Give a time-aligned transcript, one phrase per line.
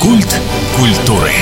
[0.00, 0.40] Культ
[0.76, 1.32] культуры.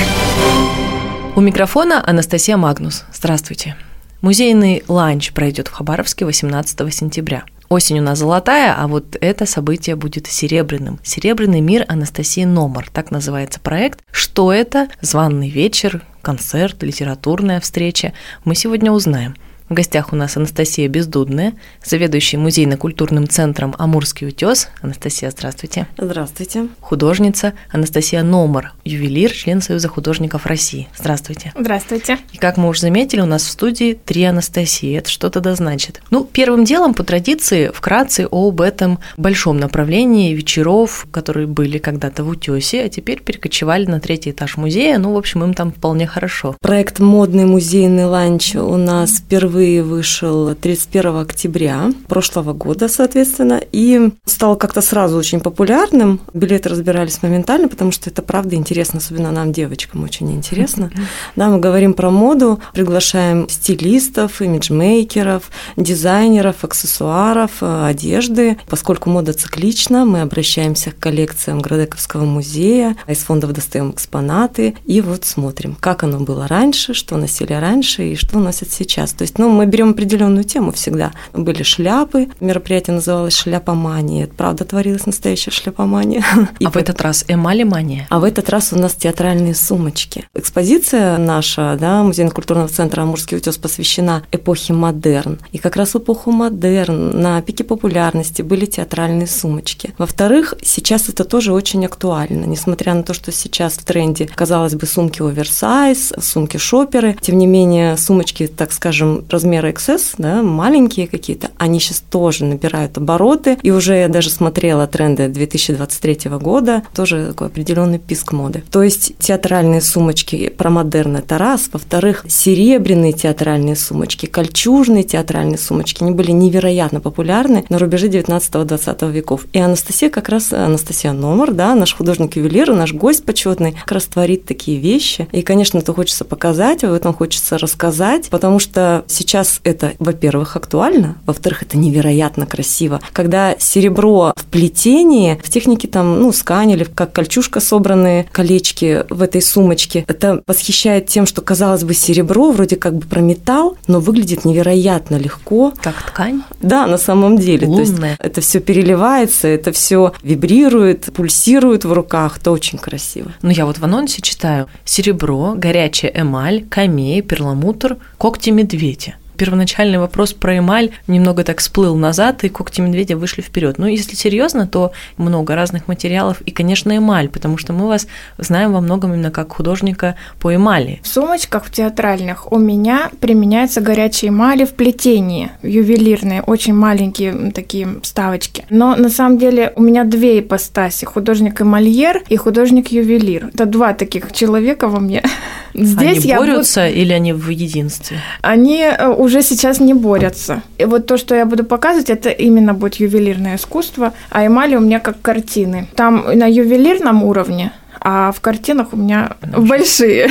[1.35, 3.05] У микрофона Анастасия Магнус.
[3.13, 3.75] Здравствуйте.
[4.21, 7.43] Музейный ланч пройдет в Хабаровске 18 сентября.
[7.69, 10.99] Осень у нас золотая, а вот это событие будет серебряным.
[11.03, 13.99] Серебряный мир Анастасии Номар, так называется проект.
[14.09, 14.87] Что это?
[15.01, 18.13] Званный вечер, концерт, литературная встреча.
[18.43, 19.35] Мы сегодня узнаем–
[19.69, 21.53] в гостях у нас Анастасия Бездудная,
[21.83, 24.69] заведующая музейно-культурным центром «Амурский утес».
[24.81, 25.87] Анастасия, здравствуйте.
[25.97, 26.67] Здравствуйте.
[26.79, 30.87] Художница Анастасия Номар, ювелир, член Союза художников России.
[30.97, 31.51] Здравствуйте.
[31.57, 32.17] Здравствуйте.
[32.31, 34.97] И как мы уже заметили, у нас в студии три Анастасии.
[34.97, 36.01] Это что-то да значит.
[36.11, 42.29] Ну, первым делом, по традиции, вкратце об этом большом направлении вечеров, которые были когда-то в
[42.29, 44.97] утесе, а теперь перекочевали на третий этаж музея.
[44.97, 46.55] Ну, в общем, им там вполне хорошо.
[46.61, 54.11] Проект «Модный музейный ланч» у нас впервые впервые вышел 31 октября прошлого года, соответственно, и
[54.25, 56.19] стал как-то сразу очень популярным.
[56.31, 60.91] Билеты разбирались моментально, потому что это правда интересно, особенно нам, девочкам, очень интересно.
[61.35, 68.59] Да, мы говорим про моду, приглашаем стилистов, имиджмейкеров, дизайнеров, аксессуаров, одежды.
[68.69, 75.25] Поскольку мода циклична, мы обращаемся к коллекциям Градековского музея, из фондов достаем экспонаты и вот
[75.25, 79.13] смотрим, как оно было раньше, что носили раньше и что носят сейчас.
[79.13, 81.13] То есть, ну, ну, мы берем определенную тему всегда.
[81.33, 84.25] Были шляпы, мероприятие называлось «Шляпомания».
[84.25, 86.21] Это, правда, творилась настоящая шляпомания.
[86.59, 88.07] И а в этот раз эмалимания?
[88.09, 90.27] А в этот раз у нас театральные сумочки.
[90.33, 95.39] Экспозиция наша, да, Музейно-культурного центра «Амурский утес» посвящена эпохе модерн.
[95.53, 99.93] И как раз в эпоху модерн на пике популярности были театральные сумочки.
[99.97, 104.85] Во-вторых, сейчас это тоже очень актуально, несмотря на то, что сейчас в тренде, казалось бы,
[104.85, 111.51] сумки оверсайз, сумки шоперы, тем не менее, сумочки, так скажем, размера XS, да, маленькие какие-то,
[111.57, 113.59] они сейчас тоже набирают обороты.
[113.61, 118.63] И уже я даже смотрела тренды 2023 года, тоже такой определенный писк моды.
[118.71, 121.69] То есть театральные сумочки про модерн это раз.
[121.71, 129.45] Во-вторых, серебряные театральные сумочки, кольчужные театральные сумочки, они были невероятно популярны на рубеже 19-20 веков.
[129.53, 134.45] И Анастасия как раз, Анастасия Номер, да, наш художник-ювелир, наш гость почетный, как раз творит
[134.45, 135.27] такие вещи.
[135.31, 140.55] И, конечно, это хочется показать, об этом хочется рассказать, потому что сейчас сейчас это, во-первых,
[140.55, 143.01] актуально, во-вторых, это невероятно красиво.
[143.11, 149.41] Когда серебро в плетении, в технике там, ну, сканили, как кольчушка собранные колечки в этой
[149.41, 154.45] сумочке, это восхищает тем, что, казалось бы, серебро вроде как бы про металл, но выглядит
[154.45, 155.73] невероятно легко.
[155.81, 156.43] Как ткань?
[156.61, 157.67] Да, на самом деле.
[157.67, 157.85] Лунная.
[157.85, 163.31] То есть это все переливается, это все вибрирует, пульсирует в руках, это очень красиво.
[163.41, 170.33] Ну, я вот в анонсе читаю серебро, горячая эмаль, камей, перламутр, когти медведя первоначальный вопрос
[170.33, 173.77] про эмаль немного так всплыл назад, и когти медведя вышли вперед.
[173.77, 178.73] Ну, если серьезно, то много разных материалов, и, конечно, эмаль, потому что мы вас знаем
[178.73, 180.99] во многом именно как художника по эмали.
[181.03, 187.87] В сумочках в театральных у меня применяются горячие эмали в плетении, ювелирные, очень маленькие такие
[188.01, 188.65] вставочки.
[188.69, 193.51] Но на самом деле у меня две ипостаси, художник-эмальер и художник-ювелир.
[193.53, 195.23] Это два таких человека во мне.
[195.73, 196.99] Здесь они борются буду...
[196.99, 198.17] или они в единстве?
[198.41, 200.61] Они э, уже сейчас не борются.
[200.77, 204.79] И вот то, что я буду показывать, это именно будет ювелирное искусство, а эмали у
[204.79, 205.87] меня как картины.
[205.95, 210.29] Там на ювелирном уровне, а в картинах у меня большие.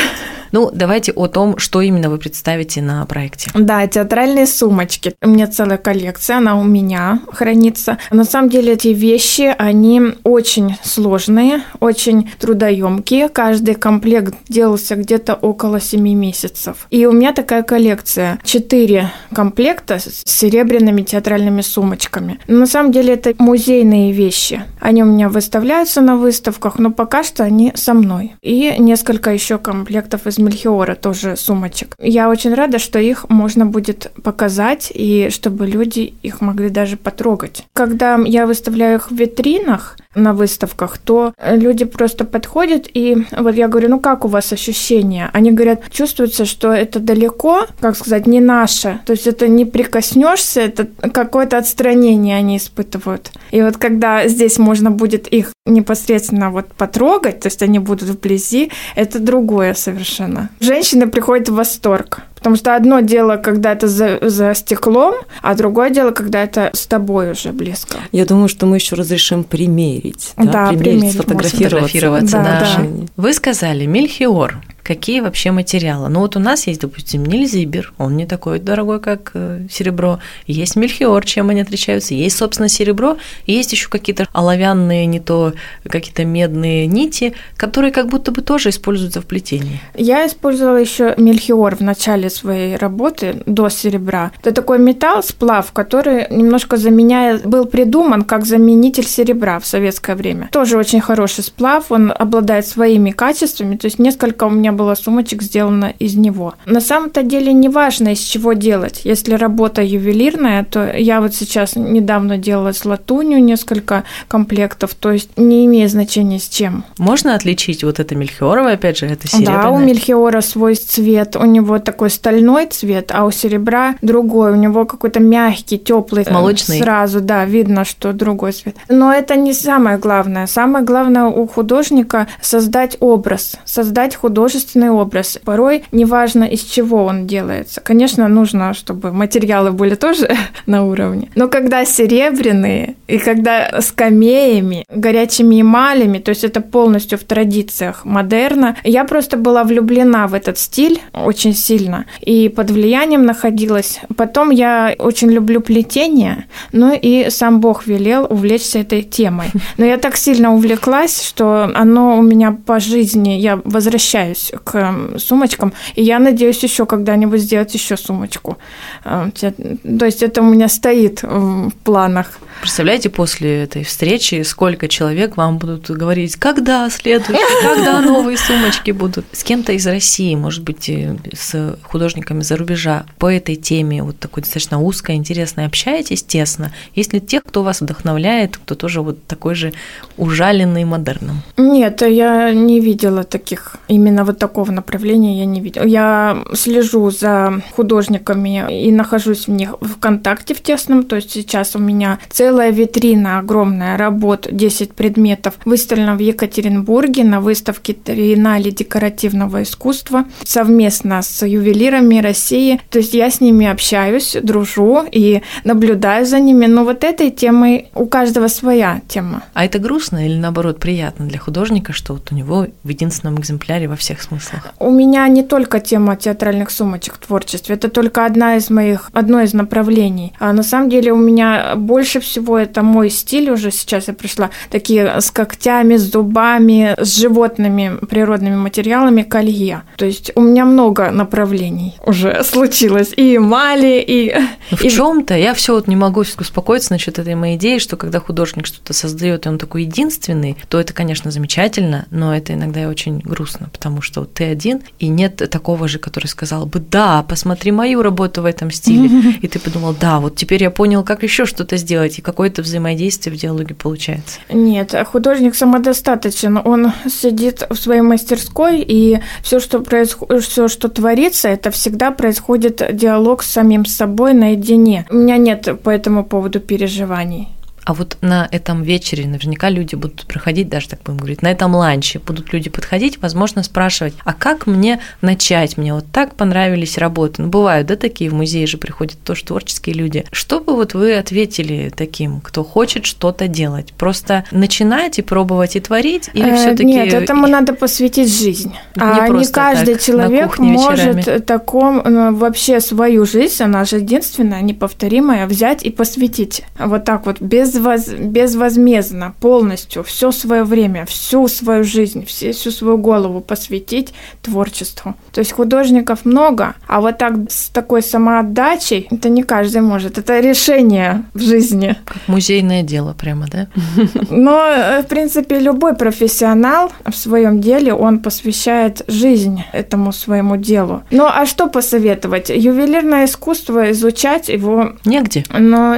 [0.57, 3.51] Ну, давайте о том, что именно вы представите на проекте.
[3.53, 5.13] Да, театральные сумочки.
[5.21, 7.99] У меня целая коллекция, она у меня хранится.
[8.11, 13.29] На самом деле эти вещи, они очень сложные, очень трудоемкие.
[13.29, 16.87] Каждый комплект делался где-то около 7 месяцев.
[16.89, 18.39] И у меня такая коллекция.
[18.43, 22.39] Четыре комплекта с серебряными театральными сумочками.
[22.47, 24.63] На самом деле это музейные вещи.
[24.87, 28.37] Они у меня выставляются на выставках, но пока что они со мной.
[28.41, 31.97] И несколько еще комплектов из Мельхиора тоже сумочек.
[31.99, 37.65] Я очень рада, что их можно будет показать и чтобы люди их могли даже потрогать.
[37.73, 43.69] Когда я выставляю их в витринах, на выставках, то люди просто подходят и вот я
[43.69, 45.31] говорю, ну как у вас ощущения?
[45.33, 49.01] Они говорят, чувствуется, что это далеко, как сказать, не наше.
[49.05, 53.31] То есть это не прикоснешься, это какое-то отстранение они испытывают.
[53.51, 58.71] И вот когда здесь можно будет их непосредственно вот потрогать, то есть они будут вблизи,
[58.95, 60.51] это другое совершенно.
[60.61, 62.23] Женщины приходят в восторг.
[62.37, 66.87] Потому что одно дело, когда это за, за стеклом, а другое дело, когда это с
[66.87, 67.97] тобой уже близко.
[68.13, 70.33] Я думаю, что мы еще разрешим примерить.
[70.37, 72.37] Да, да примерить, сфотографироваться.
[72.37, 72.83] Да, да.
[73.17, 74.63] Вы сказали Мельхиор.
[74.87, 76.09] Какие вообще материалы.
[76.09, 80.21] Ну вот у нас есть, допустим, нильзибер, он не такой дорогой, как э, серебро.
[80.47, 82.15] Есть мельхиор, чем они отличаются.
[82.15, 83.17] Есть, собственно, серебро,
[83.47, 85.55] есть еще какие-то оловянные, не то
[85.89, 89.81] какие-то медные нити, которые как будто бы тоже используются в плетении.
[89.95, 94.31] Я использовала еще мельхиор в начале своей работы до серебра.
[94.41, 100.49] Это такой металл, сплав, который немножко заменяет, был придуман как заменитель серебра в советское время.
[100.53, 105.43] Тоже очень хороший сплав, он обладает своими качествами, то есть несколько у меня было сумочек
[105.43, 106.55] сделано из него.
[106.67, 109.01] На самом-то деле не важно, из чего делать.
[109.05, 115.31] Если работа ювелирная, то я вот сейчас недавно делала с латунью несколько комплектов, то есть
[115.37, 116.85] не имеет значения с чем.
[116.99, 119.63] Можно отличить вот это мельхиоровое, опять же, это серебряное?
[119.63, 124.57] Да, у мельхиора свой цвет, у него такой стальной цвет, а у серебра другой, у
[124.57, 126.27] него какой-то мягкий, теплый.
[126.31, 126.81] Молочный.
[126.81, 128.77] Сразу, да, видно, что другой цвет.
[128.89, 130.47] Но это не самое главное.
[130.47, 135.39] Самое главное у художника создать образ, создать художественный образ.
[135.45, 137.81] Порой неважно, из чего он делается.
[137.81, 140.29] Конечно, нужно, чтобы материалы были тоже
[140.67, 141.31] на уровне.
[141.35, 148.05] Но когда серебряные и когда с камеями, горячими эмалями, то есть это полностью в традициях
[148.05, 154.01] модерна, я просто была влюблена в этот стиль очень сильно и под влиянием находилась.
[154.17, 159.49] Потом я очень люблю плетение, ну и сам Бог велел увлечься этой темой.
[159.77, 165.73] Но я так сильно увлеклась, что оно у меня по жизни, я возвращаюсь к сумочкам,
[165.95, 168.59] и я надеюсь еще когда-нибудь сделать еще сумочку.
[169.05, 172.39] Э, то есть это у меня стоит в планах.
[172.61, 179.27] Представляете, после этой встречи, сколько человек вам будут говорить, когда следующий, когда новые сумочки будут.
[179.33, 180.91] С кем-то из России, может быть,
[181.33, 186.73] с художниками за рубежа по этой теме, вот такой достаточно узкой, интересной, общаетесь тесно?
[186.95, 189.73] Есть ли тех, кто вас вдохновляет, кто тоже вот такой же
[190.17, 191.43] ужаленный модерном?
[191.57, 195.85] Нет, я не видела таких, именно вот такого направления я не видела.
[195.85, 201.75] Я слежу за художниками и нахожусь в них в контакте в тесном, то есть сейчас
[201.75, 209.63] у меня целая витрина огромная работ, 10 предметов, выставлена в Екатеринбурге на выставке Триеннале декоративного
[209.63, 212.81] искусства совместно с ювелирами России.
[212.91, 216.67] То есть я с ними общаюсь, дружу и наблюдаю за ними.
[216.67, 219.43] Но вот этой темой у каждого своя тема.
[219.55, 223.89] А это грустно или наоборот приятно для художника, что вот у него в единственном экземпляре
[223.89, 224.73] во всех смыслах?
[224.79, 229.41] У меня не только тема театральных сумочек в творчестве, это только одна из моих, одно
[229.41, 230.33] из направлений.
[230.39, 234.51] А на самом деле у меня больше всего это мой стиль уже сейчас я пришла,
[234.71, 239.83] такие с когтями, с зубами, с животными природными материалами колье.
[239.97, 243.13] То есть у меня много направлений уже случилось.
[243.17, 244.35] И эмали, и...
[244.71, 244.91] Ну, в и...
[244.91, 248.93] чем-то я все вот не могу успокоиться насчет этой моей идеи, что когда художник что-то
[248.93, 253.69] создает, и он такой единственный, то это, конечно, замечательно, но это иногда и очень грустно,
[253.73, 258.03] потому что вот ты один, и нет такого же, который сказал бы, да, посмотри мою
[258.03, 261.77] работу в этом стиле, и ты подумал, да, вот теперь я понял, как еще что-то
[261.77, 264.41] сделать, и какое-то взаимодействие в диалоге получается.
[264.51, 271.49] Нет, художник самодостаточен, он сидит в своей мастерской, и все, что происходит, все, что творится,
[271.49, 275.07] это всегда происходит диалог с самим собой наедине.
[275.11, 277.49] У меня нет по этому поводу переживаний.
[277.87, 281.73] А вот на этом вечере наверняка люди будут проходить, даже так будем говорить, на этом
[281.73, 285.79] ланче будут люди подходить, возможно, спрашивать, а как мне начать?
[285.79, 287.43] Мне вот так понравились работы.
[287.43, 290.25] Ну, бывают, да, такие в музее же приходят тоже творческие люди.
[290.33, 293.93] Что бы вот вы ответили таким, кто хочет что-то делать?
[293.93, 296.29] Просто начинать и пробовать и творить?
[296.35, 298.75] Или э, все таки Нет, этому надо посвятить жизнь.
[298.97, 301.39] Не а не каждый так, человек может вечерами.
[301.39, 306.65] таком ну, вообще свою жизнь, она же единственная, неповторимая, взять и посвятить.
[306.81, 312.71] Вот так вот, без безвоз, безвозмездно, полностью, все свое время, всю свою жизнь, все, всю
[312.71, 315.15] свою голову посвятить творчеству.
[315.33, 320.19] То есть художников много, а вот так с такой самоотдачей это не каждый может.
[320.19, 321.97] Это решение в жизни.
[322.05, 323.69] Как музейное дело прямо, да?
[324.31, 331.03] Но, э, в принципе, любой профессионал в своем деле, он посвящает жизнь этому своему делу.
[331.11, 332.49] Ну, а что посоветовать?
[332.49, 334.93] Ювелирное искусство, изучать его...
[335.05, 335.45] Негде.
[335.51, 335.97] Но,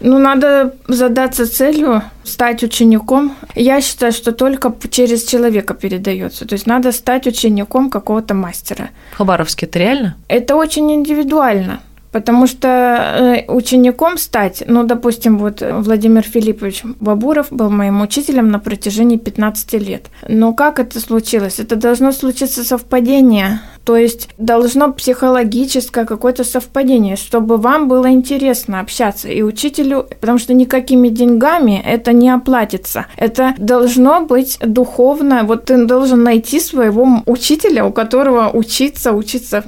[0.00, 6.46] ну, надо задать задаться целью стать учеником, я считаю, что только через человека передается.
[6.46, 8.90] То есть надо стать учеником какого-то мастера.
[9.12, 10.16] В Хабаровске это реально?
[10.28, 11.80] Это очень индивидуально.
[12.12, 18.58] Потому что э, учеником стать, ну, допустим, вот Владимир Филиппович Бабуров был моим учителем на
[18.58, 20.06] протяжении 15 лет.
[20.28, 21.60] Но как это случилось?
[21.60, 29.28] Это должно случиться совпадение То есть должно психологическое какое-то совпадение, чтобы вам было интересно общаться
[29.28, 33.06] и учителю, потому что никакими деньгами это не оплатится.
[33.16, 35.44] Это должно быть духовно.
[35.44, 39.62] Вот ты должен найти своего учителя, у которого учиться, учиться.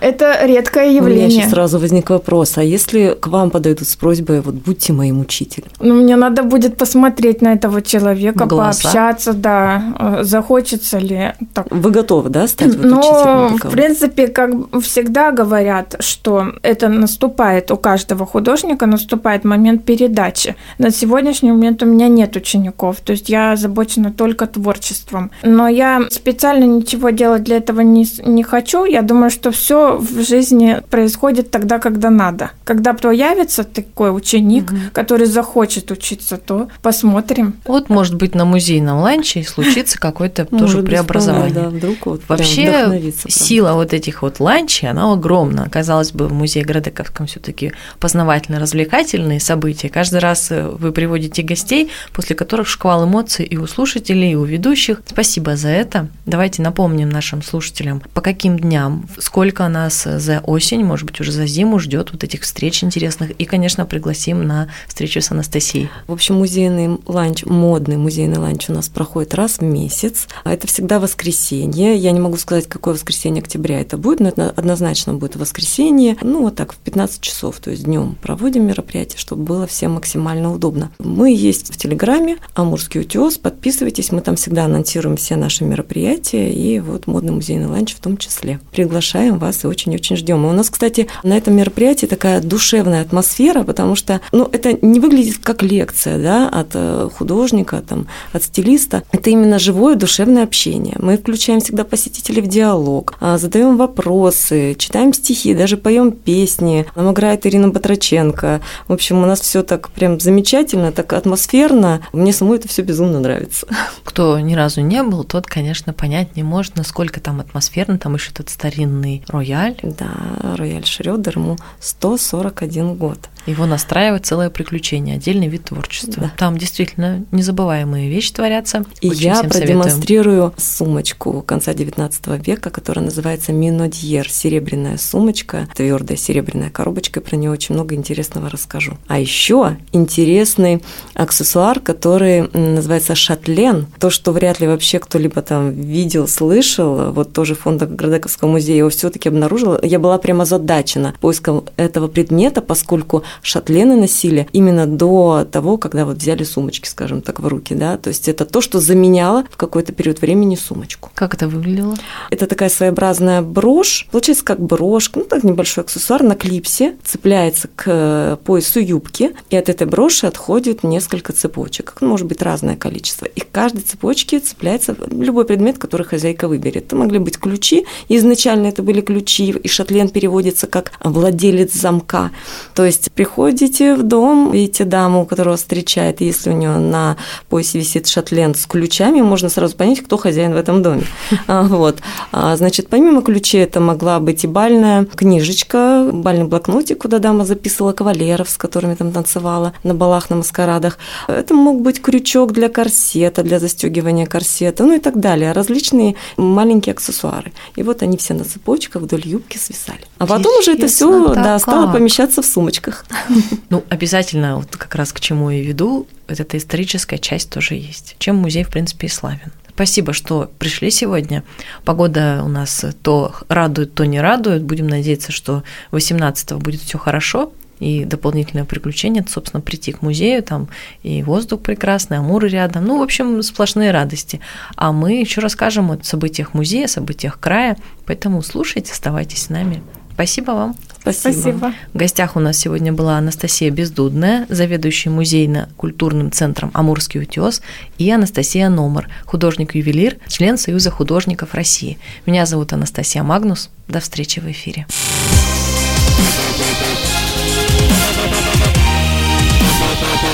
[0.00, 1.26] Это редкое явление.
[1.26, 4.92] У меня сейчас сразу возник вопрос, а если к вам подойдут с просьбой, вот будьте
[4.92, 5.70] моим учителем?
[5.80, 11.32] Ну, мне надо будет посмотреть на этого человека, пообщаться, да, э, захочется ли.
[11.52, 11.66] Так.
[11.70, 13.55] Вы готовы, да, стать вот ну, учителем?
[13.64, 14.50] В принципе, как
[14.82, 20.56] всегда говорят, что это наступает у каждого художника, наступает момент передачи.
[20.78, 25.30] На сегодняшний момент у меня нет учеников, то есть я озабочена только творчеством.
[25.42, 28.84] Но я специально ничего делать для этого не, не хочу.
[28.84, 32.50] Я думаю, что все в жизни происходит тогда, когда надо.
[32.64, 34.78] Когда появится такой ученик, угу.
[34.92, 37.54] который захочет учиться, то посмотрим.
[37.66, 41.54] Вот, может быть, на музейном ланче случится какое-то тоже преобразование.
[41.54, 43.00] Да, вдруг вот Вообще
[43.46, 45.68] сила вот этих вот ланчей, она огромна.
[45.70, 49.88] Казалось бы, в музее Градековском все таки познавательно-развлекательные события.
[49.88, 54.42] Каждый раз э, вы приводите гостей, после которых шквал эмоций и у слушателей, и у
[54.42, 55.00] ведущих.
[55.06, 56.08] Спасибо за это.
[56.24, 61.46] Давайте напомним нашим слушателям, по каким дням, сколько нас за осень, может быть, уже за
[61.46, 63.30] зиму ждет вот этих встреч интересных.
[63.30, 65.88] И, конечно, пригласим на встречу с Анастасией.
[66.08, 70.26] В общем, музейный ланч, модный музейный ланч у нас проходит раз в месяц.
[70.42, 71.96] А это всегда воскресенье.
[71.96, 76.16] Я не могу сказать, какое воскресенье октября это будет, но это однозначно будет воскресенье.
[76.22, 80.52] Ну, вот так, в 15 часов, то есть днем проводим мероприятие, чтобы было всем максимально
[80.52, 80.90] удобно.
[80.98, 86.80] Мы есть в Телеграме, Амурский утес, подписывайтесь, мы там всегда анонсируем все наши мероприятия, и
[86.80, 88.60] вот модный музейный ланч в том числе.
[88.72, 90.44] Приглашаем вас и очень-очень ждем.
[90.44, 95.00] И у нас, кстати, на этом мероприятии такая душевная атмосфера, потому что, ну, это не
[95.00, 99.02] выглядит как лекция, да, от э, художника, там, от стилиста.
[99.12, 100.96] Это именно живое душевное общение.
[100.98, 106.86] Мы включаем всегда посетителей в диалог, задаем вопросы, читаем стихи, даже поем песни.
[106.94, 108.60] Нам играет Ирина Батраченко.
[108.88, 112.00] В общем, у нас все так прям замечательно, так атмосферно.
[112.12, 113.66] Мне самой это все безумно нравится.
[114.04, 117.98] Кто ни разу не был, тот, конечно, понять не может, насколько там атмосферно.
[117.98, 119.78] Там еще тот старинный рояль.
[119.82, 120.10] Да,
[120.56, 123.18] рояль Шрёдер, ему 141 год.
[123.46, 126.24] Его настраивает целое приключение, отдельный вид творчества.
[126.24, 126.32] Да.
[126.36, 128.84] Там действительно незабываемые вещи творятся.
[129.00, 130.58] И Очень я продемонстрирую советуем.
[130.58, 137.74] сумочку конца XIX века, которая называется Минодьер, серебряная сумочка, твердая серебряная коробочка, про нее очень
[137.74, 138.98] много интересного расскажу.
[139.06, 140.82] А еще интересный
[141.14, 147.54] аксессуар, который называется шатлен, то, что вряд ли вообще кто-либо там видел, слышал, вот тоже
[147.54, 149.78] фонда Градековского музея его все-таки обнаружила.
[149.82, 156.16] Я была прямо задачена поиском этого предмета, поскольку шатлены носили именно до того, когда вот
[156.16, 159.92] взяли сумочки, скажем так, в руки, да, то есть это то, что заменяло в какой-то
[159.92, 161.10] период времени сумочку.
[161.14, 161.94] Как это выглядело?
[162.30, 168.38] Это такая своеобразная брошь, получается как брошка, ну так небольшой аксессуар на клипсе, цепляется к
[168.44, 173.40] поясу юбки, и от этой броши отходит несколько цепочек, ну, может быть разное количество, и
[173.40, 176.86] к каждой цепочке цепляется любой предмет, который хозяйка выберет.
[176.86, 182.30] Это могли быть ключи, изначально это были ключи, и шатлен переводится как владелец замка,
[182.74, 187.16] то есть приходите в дом, видите даму, которая вас встречает, если у нее на
[187.48, 191.02] поясе висит шатлен с ключами, можно сразу понять, кто хозяин в этом доме.
[191.48, 191.98] А, вот.
[192.32, 197.92] А, значит, помимо ключей это могла быть и бальная книжечка, бальный блокнотик, куда дама записывала
[197.92, 200.98] кавалеров, с которыми там танцевала на балах, на маскарадах.
[201.28, 205.52] Это мог быть крючок для корсета, для застегивания корсета, ну и так далее.
[205.52, 207.52] Различные маленькие аксессуары.
[207.76, 210.00] И вот они все на цепочках вдоль юбки свисали.
[210.18, 213.04] А потом уже это все да, стало помещаться в сумочках.
[213.70, 218.16] Ну, обязательно, вот как раз к чему я веду, вот эта историческая часть тоже есть,
[218.18, 219.52] чем музей, в принципе, и славен.
[219.68, 221.44] Спасибо, что пришли сегодня.
[221.84, 224.62] Погода у нас то радует, то не радует.
[224.62, 230.42] Будем надеяться, что 18-го будет все хорошо, и дополнительное приключение, это, собственно, прийти к музею,
[230.42, 230.68] там
[231.02, 234.40] и воздух прекрасный, Амур рядом, ну, в общем, сплошные радости.
[234.76, 239.82] А мы еще расскажем о событиях музея, событиях края, поэтому слушайте, оставайтесь с нами.
[240.16, 240.76] Спасибо вам.
[240.98, 241.32] Спасибо.
[241.34, 241.74] Спасибо.
[241.92, 247.60] В гостях у нас сегодня была Анастасия Бездудная, заведующая музейно-культурным центром «Амурский утес»,
[247.98, 251.98] и Анастасия Номар, художник-ювелир, член Союза художников России.
[252.24, 253.68] Меня зовут Анастасия Магнус.
[253.88, 254.86] До встречи в эфире.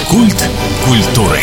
[0.09, 0.49] Культ
[0.87, 1.41] культуры.